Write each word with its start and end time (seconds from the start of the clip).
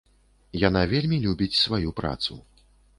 Яна 0.67 0.81
вельмі 0.95 1.21
любіць 1.27 1.59
сваю 1.63 1.89
працу. 2.03 2.43